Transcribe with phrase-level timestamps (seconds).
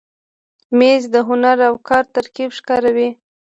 [0.77, 3.09] مېز د هنر او کار ترکیب ښکاروي.